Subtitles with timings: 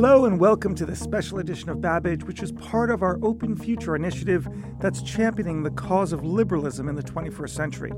[0.00, 3.56] Hello and welcome to this special edition of Babbage, which is part of our Open
[3.56, 4.48] Future initiative
[4.78, 7.92] that's championing the cause of liberalism in the 21st century.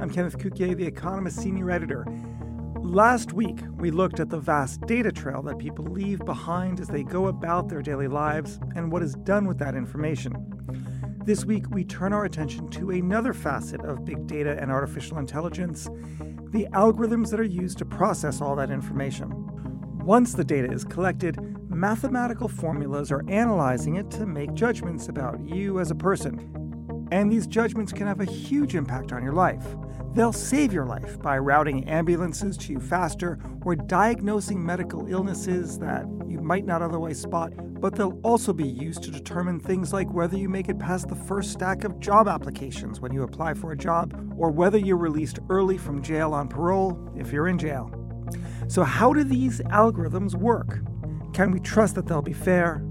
[0.00, 2.04] I'm Kenneth Cukier, the Economist senior editor.
[2.80, 7.04] Last week, we looked at the vast data trail that people leave behind as they
[7.04, 10.34] go about their daily lives and what is done with that information.
[11.24, 15.88] This week, we turn our attention to another facet of big data and artificial intelligence
[16.50, 19.47] the algorithms that are used to process all that information.
[20.08, 21.36] Once the data is collected,
[21.68, 27.06] mathematical formulas are analyzing it to make judgments about you as a person.
[27.12, 29.66] And these judgments can have a huge impact on your life.
[30.14, 36.06] They'll save your life by routing ambulances to you faster or diagnosing medical illnesses that
[36.26, 40.38] you might not otherwise spot, but they'll also be used to determine things like whether
[40.38, 43.76] you make it past the first stack of job applications when you apply for a
[43.76, 47.97] job, or whether you're released early from jail on parole if you're in jail.
[48.68, 50.80] So, how do these algorithms work?
[51.32, 52.84] Can we trust that they'll be fair?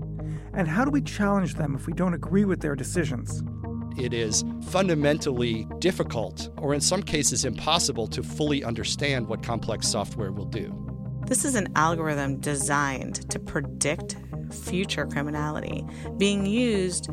[0.53, 3.43] And how do we challenge them if we don't agree with their decisions?
[3.95, 10.31] It is fundamentally difficult, or in some cases impossible, to fully understand what complex software
[10.31, 10.73] will do.
[11.27, 14.17] This is an algorithm designed to predict
[14.51, 15.85] future criminality
[16.17, 17.09] being used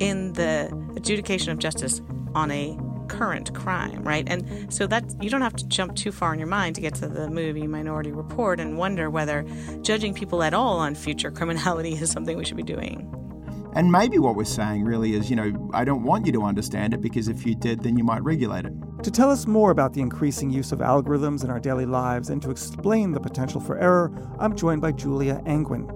[0.00, 2.00] in the adjudication of justice
[2.34, 2.76] on a
[3.08, 4.24] current crime, right?
[4.28, 6.94] And so that you don't have to jump too far in your mind to get
[6.96, 9.44] to the movie Minority Report and wonder whether
[9.82, 13.08] judging people at all on future criminality is something we should be doing.
[13.74, 16.92] And maybe what we're saying really is, you know, I don't want you to understand
[16.92, 18.72] it because if you did, then you might regulate it.
[19.02, 22.42] To tell us more about the increasing use of algorithms in our daily lives and
[22.42, 25.90] to explain the potential for error, I'm joined by Julia Angwin.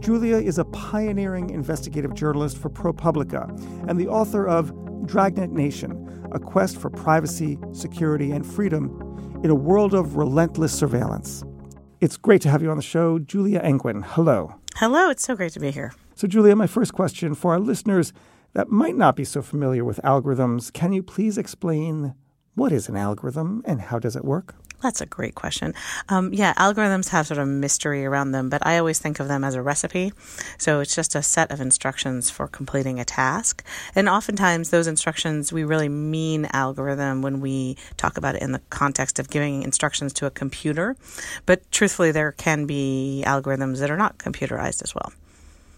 [0.00, 3.48] Julia is a pioneering investigative journalist for ProPublica
[3.88, 4.72] and the author of
[5.06, 11.44] Dragnet Nation, a quest for privacy, security, and freedom in a world of relentless surveillance.
[12.00, 14.02] It's great to have you on the show, Julia Angwin.
[14.04, 14.54] Hello.
[14.76, 15.92] Hello, it's so great to be here.
[16.14, 18.12] So, Julia, my first question for our listeners
[18.54, 22.14] that might not be so familiar with algorithms, can you please explain
[22.58, 24.54] what is an algorithm and how does it work?
[24.80, 25.74] That's a great question.
[26.08, 29.42] Um, yeah, algorithms have sort of mystery around them, but I always think of them
[29.42, 30.12] as a recipe.
[30.56, 33.64] So it's just a set of instructions for completing a task.
[33.96, 38.60] And oftentimes, those instructions, we really mean algorithm when we talk about it in the
[38.70, 40.96] context of giving instructions to a computer.
[41.44, 45.12] But truthfully, there can be algorithms that are not computerized as well.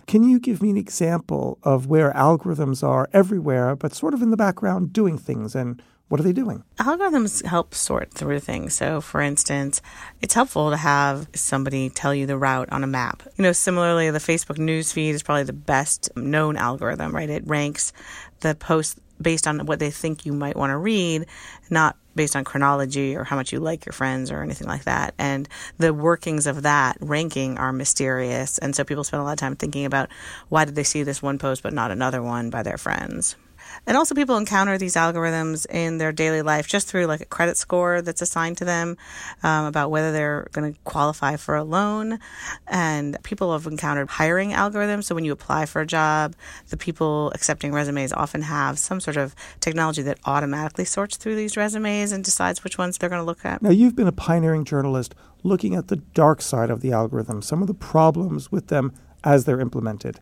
[0.07, 4.31] Can you give me an example of where algorithms are everywhere, but sort of in
[4.31, 6.65] the background doing things and what are they doing?
[6.81, 8.75] Algorithms help sort through things.
[8.75, 9.81] So, for instance,
[10.21, 13.23] it's helpful to have somebody tell you the route on a map.
[13.37, 17.31] You know, similarly, the Facebook news feed is probably the best known algorithm, right?
[17.31, 17.93] It ranks
[18.41, 21.27] the posts based on what they think you might want to read,
[21.71, 25.15] not based on chronology or how much you like your friends or anything like that.
[25.17, 28.59] And the workings of that ranking are mysterious.
[28.59, 30.09] And so people spend a lot of time thinking about
[30.49, 33.37] why did they see this one post but not another one by their friends.
[33.87, 37.57] And also, people encounter these algorithms in their daily life just through like a credit
[37.57, 38.97] score that's assigned to them
[39.43, 42.19] um, about whether they're going to qualify for a loan.
[42.67, 45.05] And people have encountered hiring algorithms.
[45.05, 46.35] So when you apply for a job,
[46.69, 51.57] the people accepting resumes often have some sort of technology that automatically sorts through these
[51.57, 53.63] resumes and decides which ones they're going to look at.
[53.63, 57.63] Now, you've been a pioneering journalist looking at the dark side of the algorithm, some
[57.63, 58.93] of the problems with them
[59.25, 60.21] as they're implemented.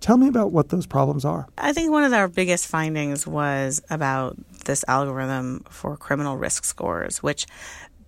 [0.00, 1.48] Tell me about what those problems are.
[1.58, 7.22] I think one of our biggest findings was about this algorithm for criminal risk scores,
[7.22, 7.46] which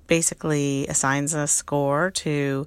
[0.06, 2.66] basically assigns a score to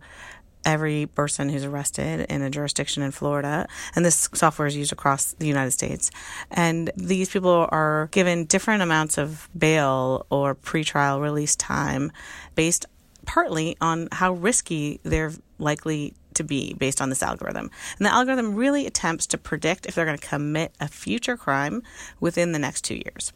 [0.66, 3.68] every person who's arrested in a jurisdiction in Florida.
[3.96, 6.10] And this software is used across the United States.
[6.52, 12.12] And these people are given different amounts of bail or pretrial release time
[12.56, 12.86] based
[13.26, 17.70] partly on how risky they're likely to be based on this algorithm.
[17.98, 21.84] And the algorithm really attempts to predict if they're going to commit a future crime
[22.20, 23.34] within the next two years.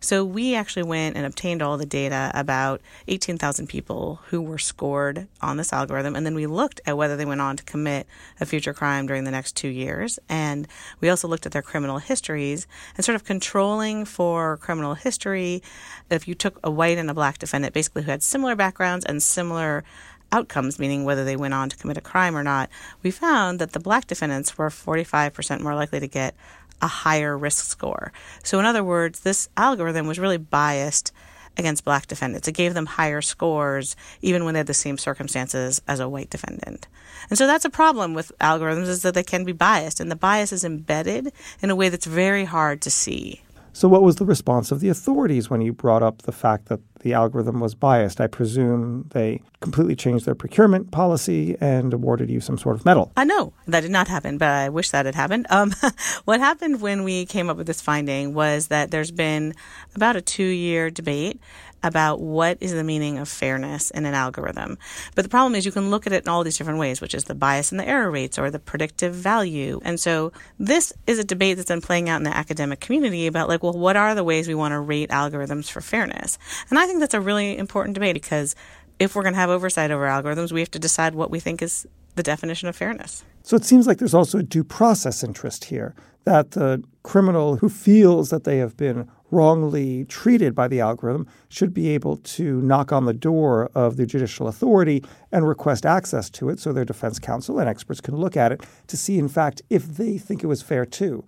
[0.00, 5.28] So we actually went and obtained all the data about 18,000 people who were scored
[5.40, 8.06] on this algorithm, and then we looked at whether they went on to commit
[8.40, 10.18] a future crime during the next two years.
[10.28, 10.66] And
[11.00, 12.66] we also looked at their criminal histories
[12.96, 15.62] and sort of controlling for criminal history.
[16.10, 19.22] If you took a white and a black defendant, basically who had similar backgrounds and
[19.22, 19.84] similar
[20.32, 22.70] outcomes, meaning whether they went on to commit a crime or not,
[23.02, 26.34] we found that the black defendants were 45% more likely to get
[26.80, 28.12] a higher risk score.
[28.42, 31.12] So, in other words, this algorithm was really biased
[31.56, 32.48] against black defendants.
[32.48, 36.30] It gave them higher scores even when they had the same circumstances as a white
[36.30, 36.88] defendant.
[37.28, 40.16] And so that's a problem with algorithms is that they can be biased and the
[40.16, 43.42] bias is embedded in a way that's very hard to see.
[43.74, 46.80] So, what was the response of the authorities when you brought up the fact that
[47.02, 48.20] the algorithm was biased?
[48.20, 53.12] I presume they completely changed their procurement policy and awarded you some sort of medal.
[53.16, 55.46] I know that did not happen, but I wish that had happened.
[55.50, 55.72] Um,
[56.24, 59.54] what happened when we came up with this finding was that there's been
[59.94, 61.40] about a two year debate
[61.82, 64.78] about what is the meaning of fairness in an algorithm.
[65.14, 67.14] But the problem is you can look at it in all these different ways, which
[67.14, 69.80] is the bias and the error rates or the predictive value.
[69.84, 73.48] And so this is a debate that's been playing out in the academic community about
[73.48, 76.38] like, well, what are the ways we want to rate algorithms for fairness?
[76.70, 78.54] And I think that's a really important debate because
[78.98, 81.62] if we're going to have oversight over algorithms, we have to decide what we think
[81.62, 83.24] is the definition of fairness.
[83.42, 85.94] So it seems like there's also a due process interest here
[86.24, 91.74] that the criminal who feels that they have been wrongly treated by the algorithm should
[91.74, 95.02] be able to knock on the door of the judicial authority
[95.32, 98.62] and request access to it so their defense counsel and experts can look at it
[98.86, 101.24] to see, in fact, if they think it was fair too.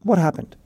[0.00, 0.56] What happened?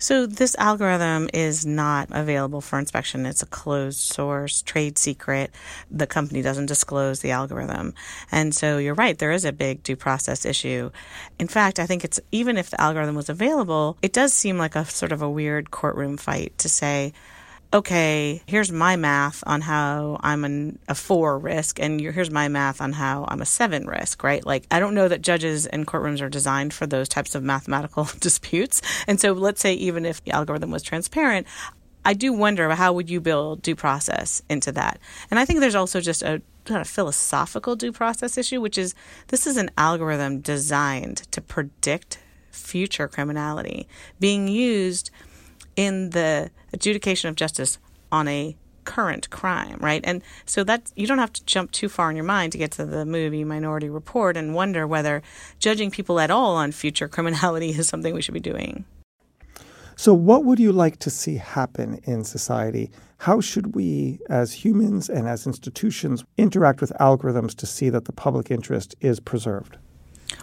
[0.00, 3.26] So this algorithm is not available for inspection.
[3.26, 5.50] It's a closed source trade secret.
[5.90, 7.94] The company doesn't disclose the algorithm.
[8.30, 10.90] And so you're right, there is a big due process issue.
[11.40, 14.76] In fact, I think it's even if the algorithm was available, it does seem like
[14.76, 17.12] a sort of a weird courtroom fight to say,
[17.72, 22.80] okay, here's my math on how I'm an, a four risk, and here's my math
[22.80, 24.44] on how I'm a seven risk, right?
[24.44, 28.08] Like, I don't know that judges and courtrooms are designed for those types of mathematical
[28.20, 28.80] disputes.
[29.06, 31.46] And so, let's say even if the algorithm was transparent,
[32.04, 34.98] I do wonder how would you build due process into that?
[35.30, 38.94] And I think there's also just a kind of philosophical due process issue, which is
[39.28, 42.18] this is an algorithm designed to predict
[42.50, 43.88] future criminality
[44.20, 45.10] being used
[45.78, 47.78] in the adjudication of justice
[48.10, 50.00] on a current crime, right?
[50.02, 52.72] And so that you don't have to jump too far in your mind to get
[52.72, 55.22] to the movie Minority Report and wonder whether
[55.60, 58.84] judging people at all on future criminality is something we should be doing.
[59.94, 62.90] So, what would you like to see happen in society?
[63.18, 68.12] How should we, as humans and as institutions, interact with algorithms to see that the
[68.12, 69.76] public interest is preserved?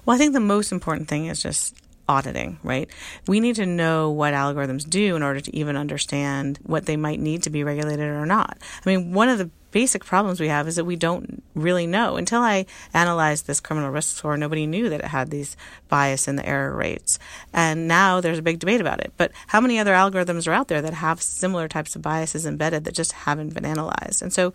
[0.05, 1.75] Well, I think the most important thing is just
[2.07, 2.89] auditing, right?
[3.27, 7.19] We need to know what algorithms do in order to even understand what they might
[7.19, 8.57] need to be regulated or not.
[8.85, 12.15] I mean, one of the basic problems we have is that we don't really know.
[12.15, 15.57] Until I analyzed this criminal risk score, nobody knew that it had these
[15.89, 17.19] bias and the error rates.
[17.51, 19.11] And now there's a big debate about it.
[19.17, 22.85] But how many other algorithms are out there that have similar types of biases embedded
[22.85, 24.21] that just haven't been analyzed?
[24.21, 24.53] And so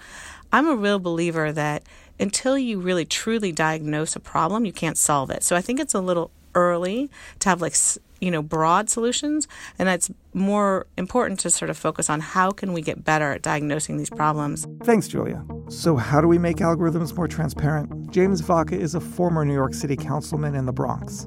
[0.52, 1.82] I'm a real believer that
[2.18, 5.42] until you really truly diagnose a problem, you can't solve it.
[5.42, 7.10] So I think it's a little early
[7.40, 7.74] to have like
[8.20, 9.48] you know broad solutions
[9.78, 13.42] and it's more important to sort of focus on how can we get better at
[13.42, 14.66] diagnosing these problems.
[14.84, 15.44] Thanks julia.
[15.68, 18.10] So how do we make algorithms more transparent?
[18.10, 21.26] James Vacca is a former new york city councilman in the bronx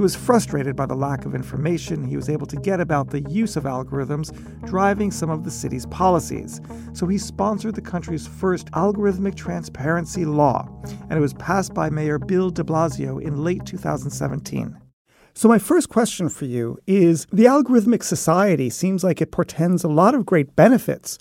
[0.00, 3.20] he was frustrated by the lack of information he was able to get about the
[3.28, 4.32] use of algorithms
[4.64, 6.58] driving some of the city's policies.
[6.94, 10.66] So he sponsored the country's first algorithmic transparency law,
[11.10, 14.74] and it was passed by Mayor Bill de Blasio in late 2017.
[15.34, 19.88] So, my first question for you is the algorithmic society seems like it portends a
[19.88, 21.18] lot of great benefits.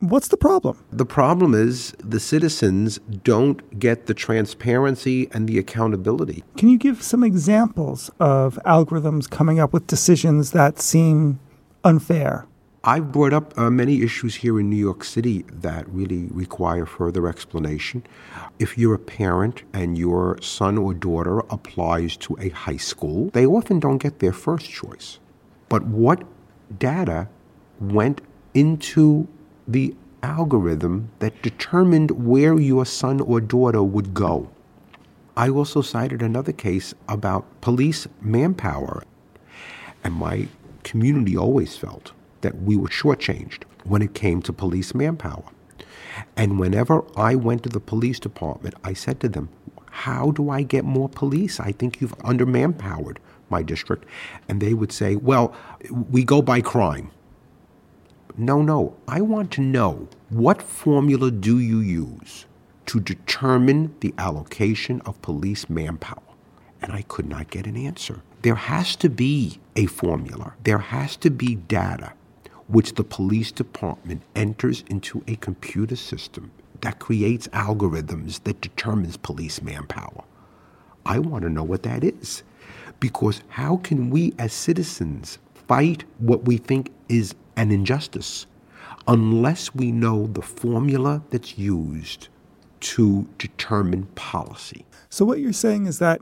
[0.00, 0.84] What's the problem?
[0.92, 6.44] The problem is the citizens don't get the transparency and the accountability.
[6.58, 11.40] Can you give some examples of algorithms coming up with decisions that seem
[11.84, 12.46] unfair?
[12.86, 17.26] I've brought up uh, many issues here in New York City that really require further
[17.26, 18.04] explanation.
[18.58, 23.46] If you're a parent and your son or daughter applies to a high school, they
[23.46, 25.18] often don't get their first choice.
[25.70, 26.24] But what
[26.78, 27.28] data
[27.80, 28.20] went
[28.52, 29.28] into
[29.66, 34.48] the algorithm that determined where your son or daughter would go.
[35.36, 39.02] I also cited another case about police manpower.
[40.02, 40.48] And my
[40.82, 45.44] community always felt that we were shortchanged when it came to police manpower.
[46.36, 49.48] And whenever I went to the police department, I said to them,
[49.90, 51.60] how do I get more police?
[51.60, 53.18] I think you've under manpowered
[53.50, 54.04] my district.
[54.48, 55.54] And they would say, well,
[55.90, 57.10] we go by crime.
[58.36, 58.96] No, no.
[59.06, 62.46] I want to know what formula do you use
[62.86, 66.22] to determine the allocation of police manpower?
[66.82, 68.22] And I could not get an answer.
[68.42, 72.12] There has to be a formula, there has to be data
[72.66, 76.50] which the police department enters into a computer system
[76.80, 80.24] that creates algorithms that determines police manpower.
[81.06, 82.42] I want to know what that is.
[83.00, 85.38] Because how can we as citizens
[85.68, 88.46] fight what we think is an injustice
[89.06, 92.28] unless we know the formula that's used
[92.80, 94.84] to determine policy?
[95.08, 96.20] So, what you're saying is that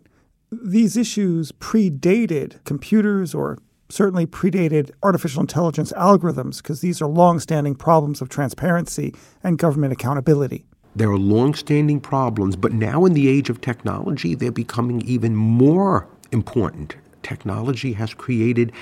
[0.50, 3.58] these issues predated computers or
[3.88, 10.64] certainly predated artificial intelligence algorithms because these are long-standing problems of transparency and government accountability.
[10.94, 16.06] There are long-standing problems, but now in the age of technology, they're becoming even more
[16.32, 16.96] important.
[17.22, 18.72] Technology has created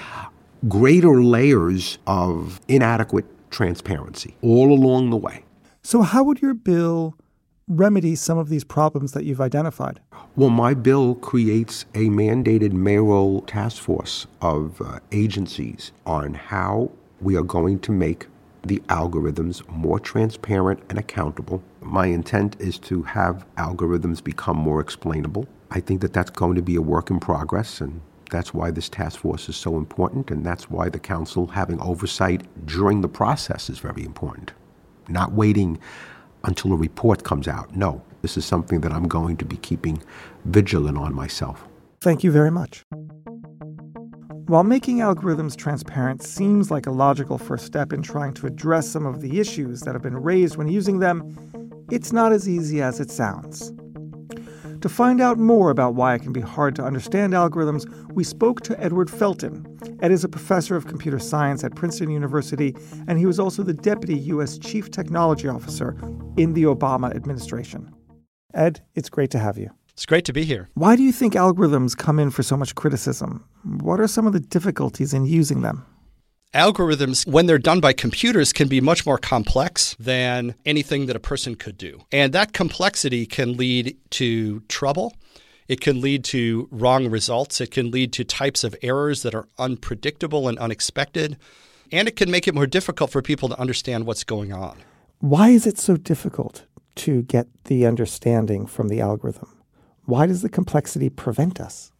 [0.69, 5.45] greater layers of inadequate transparency all along the way.
[5.83, 7.17] So, how would your bill
[7.67, 10.01] remedy some of these problems that you've identified?
[10.37, 16.91] Well, my bill creates a mandated mayoral task force of uh, agencies on how
[17.21, 18.27] we are going to make
[18.63, 21.63] the algorithms more transparent and accountable.
[21.81, 25.47] My intent is to have algorithms become more explainable.
[25.71, 28.01] I think that that's going to be a work in progress, and
[28.31, 32.43] that's why this task force is so important, and that's why the council having oversight
[32.67, 34.53] during the process is very important.
[35.09, 35.79] Not waiting
[36.45, 37.77] until a report comes out.
[37.77, 40.03] No, this is something that I'm going to be keeping
[40.45, 41.67] vigilant on myself.
[42.01, 42.85] Thank you very much.
[44.47, 49.07] While making algorithms transparent seems like a logical first step in trying to address some
[49.07, 51.37] of the issues that have been raised when using them,
[51.91, 53.73] it's not as easy as it sounds.
[54.81, 58.63] To find out more about why it can be hard to understand algorithms, we spoke
[58.63, 59.67] to Edward Felten.
[60.03, 62.75] Ed is a professor of computer science at Princeton University,
[63.07, 64.57] and he was also the deputy U.S.
[64.57, 65.97] Chief Technology Officer
[66.39, 67.95] in the Obama administration.
[68.55, 69.71] Ed, it's great to have you.
[69.93, 70.71] It's great to be here.
[70.73, 73.45] Why do you think algorithms come in for so much criticism?
[73.65, 75.85] What are some of the difficulties in using them?
[76.55, 81.21] Algorithms, when they're done by computers, can be much more complex than anything that a
[81.21, 82.01] person could do.
[82.11, 85.15] And that complexity can lead to trouble.
[85.69, 87.61] It can lead to wrong results.
[87.61, 91.37] It can lead to types of errors that are unpredictable and unexpected.
[91.93, 94.77] And it can make it more difficult for people to understand what's going on.
[95.21, 96.65] Why is it so difficult
[96.97, 99.57] to get the understanding from the algorithm?
[100.05, 101.93] Why does the complexity prevent us?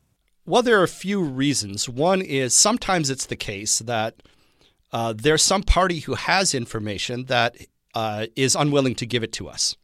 [0.45, 1.89] Well, there are a few reasons.
[1.89, 4.17] One is sometimes it's the case that
[4.93, 7.57] uh, there's some party who has information that
[7.95, 9.77] uh, is unwilling to give it to us.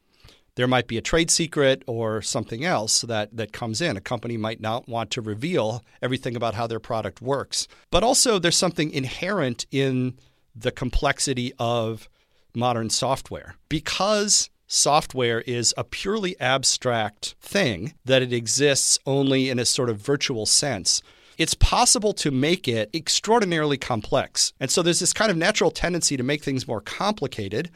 [0.57, 3.97] There might be a trade secret or something else that, that comes in.
[3.97, 7.69] A company might not want to reveal everything about how their product works.
[7.91, 10.15] But also, there's something inherent in
[10.55, 12.09] the complexity of
[12.55, 13.57] modern software.
[13.69, 20.01] Because software is a purely abstract thing, that it exists only in a sort of
[20.01, 21.03] virtual sense,
[21.37, 24.53] it's possible to make it extraordinarily complex.
[24.59, 27.71] And so there's this kind of natural tendency to make things more complicated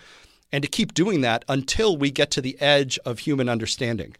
[0.52, 4.16] and to keep doing that until we get to the edge of human understanding.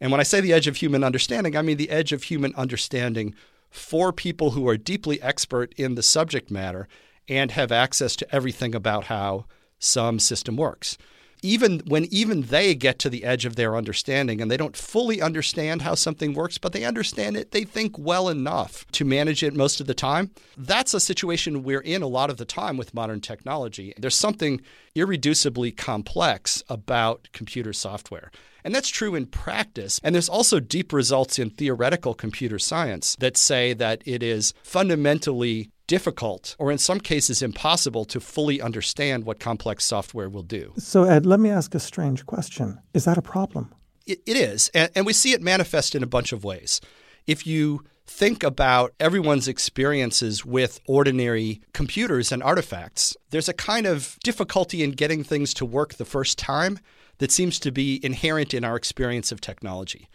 [0.00, 2.54] And when I say the edge of human understanding, I mean the edge of human
[2.56, 3.34] understanding
[3.70, 6.88] for people who are deeply expert in the subject matter
[7.28, 9.46] and have access to everything about how
[9.78, 10.98] some system works
[11.42, 15.20] even when even they get to the edge of their understanding and they don't fully
[15.20, 19.54] understand how something works, but they understand it, they think well enough to manage it
[19.54, 20.30] most of the time.
[20.56, 23.92] That's a situation we're in a lot of the time with modern technology.
[23.98, 24.60] There's something
[24.94, 28.30] irreducibly complex about computer software.
[28.64, 30.00] And that's true in practice.
[30.04, 35.71] And there's also deep results in theoretical computer science that say that it is fundamentally
[35.96, 40.72] difficult or in some cases impossible to fully understand what complex software will do.
[40.78, 42.68] So, Ed, let me ask a strange question.
[42.94, 43.64] Is that a problem?
[44.06, 44.70] it, it is.
[44.74, 46.80] And, and we see it manifest in a bunch of ways.
[47.26, 54.18] If you think about everyone's experiences with ordinary computers and artifacts, there's a kind of
[54.24, 56.78] difficulty in getting things to work the first time
[57.18, 60.08] that seems to be inherent in our experience of technology.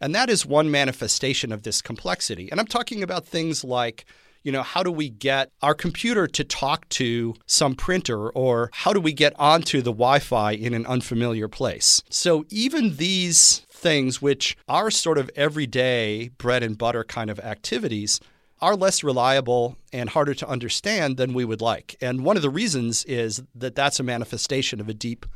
[0.00, 2.50] And that is one manifestation of this complexity.
[2.50, 4.04] And I'm talking about things like
[4.44, 8.92] you know, how do we get our computer to talk to some printer or how
[8.92, 12.02] do we get onto the Wi Fi in an unfamiliar place?
[12.10, 18.20] So even these things, which are sort of everyday bread and butter kind of activities,
[18.60, 21.96] are less reliable and harder to understand than we would like.
[22.00, 25.26] And one of the reasons is that that's a manifestation of a deep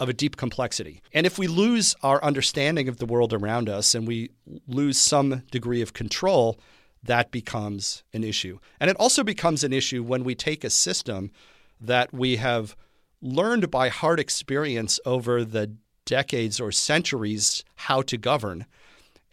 [0.00, 1.02] of a deep complexity.
[1.12, 4.30] And if we lose our understanding of the world around us and we
[4.68, 6.60] lose some degree of control,
[7.02, 8.58] that becomes an issue.
[8.80, 11.30] And it also becomes an issue when we take a system
[11.80, 12.76] that we have
[13.20, 15.74] learned by hard experience over the
[16.04, 18.66] decades or centuries how to govern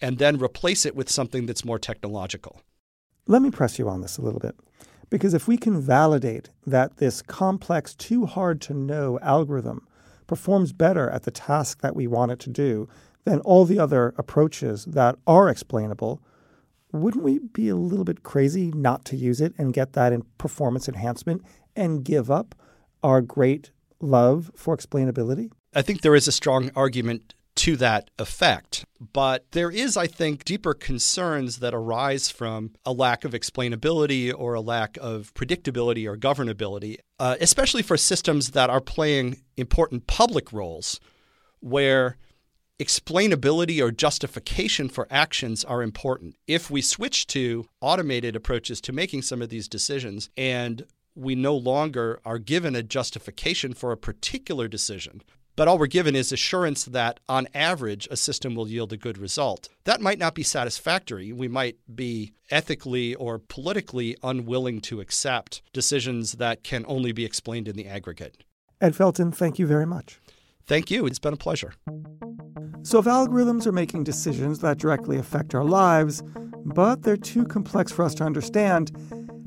[0.02, 2.62] and then replace it with something that's more technological.
[3.28, 4.56] Let me press you on this a little bit.
[5.10, 9.88] Because if we can validate that this complex, too hard to know algorithm
[10.28, 12.90] performs better at the task that we want it to do
[13.24, 16.22] than all the other approaches that are explainable,
[16.96, 20.24] wouldn't we be a little bit crazy not to use it and get that in
[20.38, 21.44] performance enhancement
[21.76, 22.56] and give up
[23.04, 25.52] our great love for explainability?
[25.74, 28.86] I think there is a strong argument to that effect.
[29.14, 34.54] But there is, I think, deeper concerns that arise from a lack of explainability or
[34.54, 40.52] a lack of predictability or governability, uh, especially for systems that are playing important public
[40.52, 41.00] roles
[41.62, 42.18] where
[42.80, 46.36] explainability or justification for actions are important.
[46.48, 51.56] If we switch to automated approaches to making some of these decisions and we no
[51.56, 55.22] longer are given a justification for a particular decision,
[55.56, 59.18] but all we're given is assurance that on average a system will yield a good
[59.18, 59.70] result.
[59.86, 61.32] That might not be satisfactory.
[61.32, 67.70] We might be ethically or politically unwilling to accept decisions that can only be explained
[67.70, 68.44] in the aggregate.
[68.82, 70.20] Ed Felten, thank you very much.
[70.66, 71.06] Thank you.
[71.06, 71.74] It's been a pleasure.
[72.86, 76.22] So, if algorithms are making decisions that directly affect our lives,
[76.66, 78.92] but they're too complex for us to understand,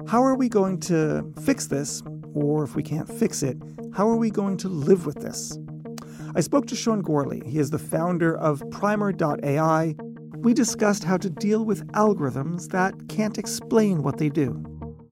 [0.08, 2.02] how are we going to fix this?
[2.34, 3.56] Or if we can't fix it,
[3.94, 5.56] how are we going to live with this?
[6.34, 7.46] I spoke to Sean Gourley.
[7.46, 9.94] He is the founder of Primer.ai.
[10.38, 14.64] We discussed how to deal with algorithms that can't explain what they do.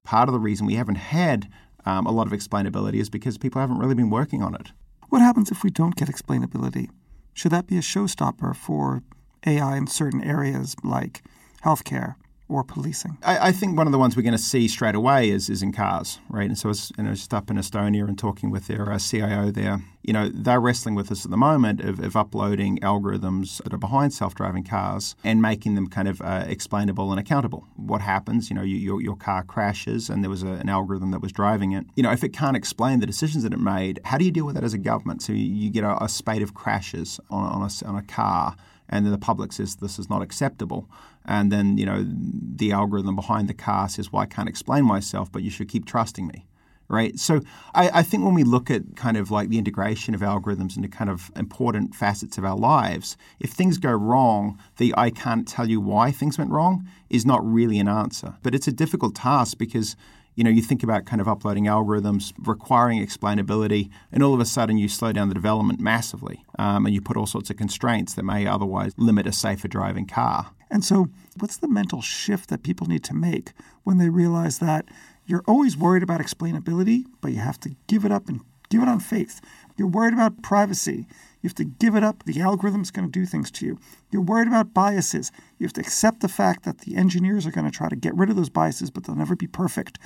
[0.03, 1.49] Part of the reason we haven't had
[1.85, 4.73] um, a lot of explainability is because people haven't really been working on it.
[5.07, 6.89] What happens if we don't get explainability?
[7.37, 9.03] Should that be a showstopper for
[9.45, 11.21] AI in certain areas like
[11.63, 12.15] healthcare
[12.49, 13.17] or policing?
[13.23, 15.61] I, I, think one of the ones we're going to see straight away is is
[15.61, 16.47] in cars, right?
[16.47, 19.81] And so I was, just up in Estonia and talking with their uh, CIO there.
[20.03, 23.77] You know, they're wrestling with this at the moment of, of uploading algorithms that are
[23.77, 27.65] behind self-driving cars and making them kind of uh, explainable and accountable.
[27.75, 28.49] What happens?
[28.49, 31.33] You know, you, your, your car crashes and there was a, an algorithm that was
[31.33, 31.85] driving it.
[31.95, 34.45] You know, if it can't explain the decisions that it made, how do you deal
[34.45, 35.21] with that as a government?
[35.21, 38.55] So you, you get a, a spate of crashes on, on, a, on a car
[38.89, 40.89] and then the public says this is not acceptable.
[41.25, 45.31] And then, you know, the algorithm behind the car says, well, I can't explain myself,
[45.31, 46.45] but you should keep trusting me.
[46.89, 47.19] Right.
[47.19, 47.41] So
[47.75, 50.87] I, I think when we look at kind of like the integration of algorithms into
[50.87, 55.69] kind of important facets of our lives, if things go wrong, the I can't tell
[55.69, 58.35] you why things went wrong is not really an answer.
[58.41, 59.97] But it's a difficult task because
[60.37, 64.45] you know, you think about kind of uploading algorithms requiring explainability, and all of a
[64.45, 68.13] sudden you slow down the development massively, um, and you put all sorts of constraints
[68.13, 70.51] that may otherwise limit a safer driving car.
[70.69, 71.07] And so,
[71.39, 74.85] what's the mental shift that people need to make when they realize that
[75.25, 78.87] you're always worried about explainability, but you have to give it up and give it
[78.87, 79.41] on faith?
[79.75, 81.07] You're worried about privacy.
[81.41, 82.23] You have to give it up.
[82.23, 83.79] The algorithm's going to do things to you.
[84.11, 85.31] You're worried about biases.
[85.59, 88.15] You have to accept the fact that the engineers are going to try to get
[88.15, 89.99] rid of those biases, but they'll never be perfect.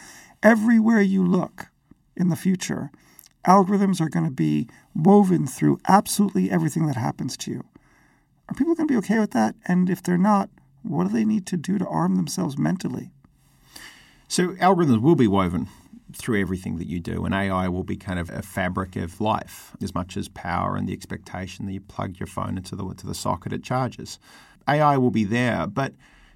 [0.43, 1.67] Everywhere you look
[2.17, 2.91] in the future,
[3.47, 7.63] algorithms are going to be woven through absolutely everything that happens to you.
[8.49, 9.55] Are people going to be okay with that?
[9.65, 10.49] And if they're not,
[10.83, 13.11] what do they need to do to arm themselves mentally?
[14.27, 15.67] So, algorithms will be woven
[16.15, 17.25] through everything that you do.
[17.25, 20.87] And AI will be kind of a fabric of life as much as power and
[20.87, 24.19] the expectation that you plug your phone into the, into the socket it charges.
[24.67, 25.93] AI will be there, but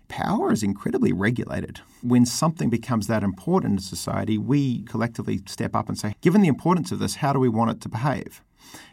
[0.07, 1.81] power is incredibly regulated.
[2.01, 6.47] When something becomes that important in society, we collectively step up and say, given the
[6.47, 8.41] importance of this, how do we want it to behave?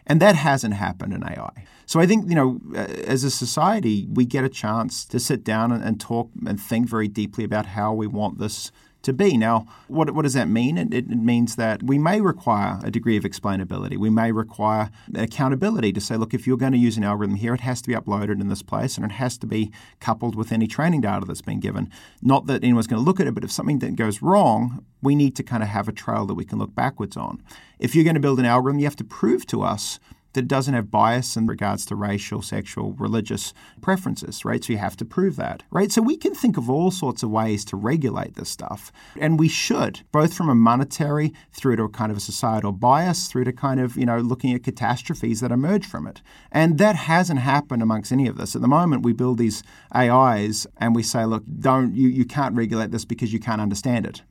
[0.07, 1.65] And that hasn't happened in AI.
[1.87, 5.73] So I think, you know, as a society, we get a chance to sit down
[5.73, 9.37] and, and talk and think very deeply about how we want this to be.
[9.37, 10.79] Now, what, what does that mean?
[10.79, 13.97] It, it, means that we may require a degree of explainability.
[13.97, 17.55] We may require accountability to say, look, if you're going to use an algorithm here,
[17.55, 20.53] it has to be uploaded in this place and it has to be coupled with
[20.53, 21.91] any training data that's been given.
[22.21, 25.15] Not that anyone's going to look at it, but if something that goes wrong, we
[25.15, 27.43] need to kind of have a trail that we can look backwards on.
[27.79, 29.99] If you're going to build an algorithm, you have to prove to us
[30.33, 34.63] that doesn't have bias in regards to racial, sexual, religious preferences, right?
[34.65, 35.93] So you have to prove that, right?
[35.93, 39.49] So we can think of all sorts of ways to regulate this stuff, and we
[39.49, 43.53] should, both from a monetary through to a kind of a societal bias, through to
[43.53, 46.23] kind of, you know, looking at catastrophes that emerge from it.
[46.51, 48.55] And that hasn't happened amongst any of this.
[48.55, 49.63] At the moment, we build these
[49.95, 54.07] AIs and we say, look, don't, you, you can't regulate this because you can't understand
[54.07, 54.23] it.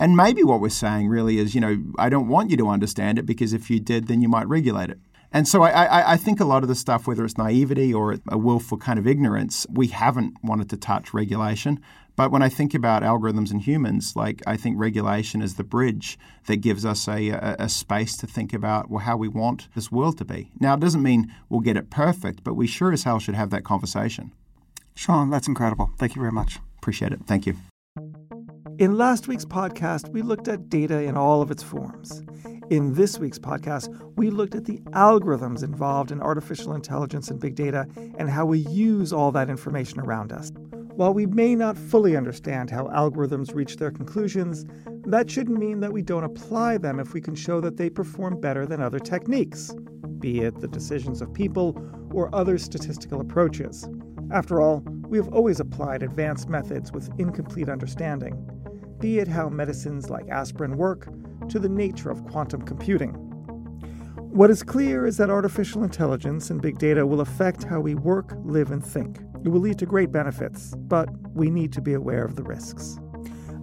[0.00, 3.18] And maybe what we're saying really is, you know, I don't want you to understand
[3.18, 4.98] it because if you did, then you might regulate it.
[5.32, 8.16] And so I, I, I, think a lot of the stuff, whether it's naivety or
[8.28, 11.80] a willful kind of ignorance, we haven't wanted to touch regulation.
[12.16, 16.18] But when I think about algorithms and humans, like I think regulation is the bridge
[16.46, 19.92] that gives us a, a, a, space to think about well, how we want this
[19.92, 20.50] world to be.
[20.58, 23.50] Now, it doesn't mean we'll get it perfect, but we sure as hell should have
[23.50, 24.32] that conversation.
[24.96, 25.90] Sean, that's incredible.
[25.98, 26.58] Thank you very much.
[26.78, 27.20] Appreciate it.
[27.26, 27.54] Thank you.
[28.78, 32.22] In last week's podcast, we looked at data in all of its forms.
[32.70, 37.54] In this week's podcast, we looked at the algorithms involved in artificial intelligence and big
[37.54, 37.86] data
[38.18, 40.52] and how we use all that information around us.
[40.94, 44.66] While we may not fully understand how algorithms reach their conclusions,
[45.06, 48.38] that shouldn't mean that we don't apply them if we can show that they perform
[48.38, 49.74] better than other techniques,
[50.18, 51.74] be it the decisions of people
[52.12, 53.88] or other statistical approaches.
[54.30, 58.44] After all, we have always applied advanced methods with incomplete understanding
[59.00, 61.08] be it how medicines like aspirin work,
[61.48, 63.14] to the nature of quantum computing.
[64.30, 68.32] What is clear is that artificial intelligence and big data will affect how we work,
[68.44, 69.18] live, and think.
[69.44, 72.98] It will lead to great benefits, but we need to be aware of the risks.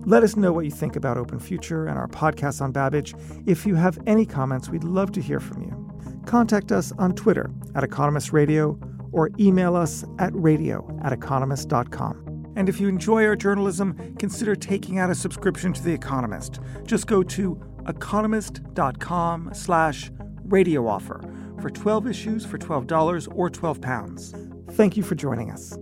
[0.05, 3.15] Let us know what you think about Open Future and our podcast on Babbage.
[3.45, 6.21] If you have any comments, we'd love to hear from you.
[6.25, 8.79] Contact us on Twitter at Economist Radio
[9.11, 12.53] or email us at radio at economist.com.
[12.55, 16.59] And if you enjoy our journalism, consider taking out a subscription to The Economist.
[16.85, 20.11] Just go to economist.com slash
[20.43, 21.21] radio offer
[21.61, 24.33] for 12 issues for $12 or 12 pounds.
[24.71, 25.77] Thank you for joining us.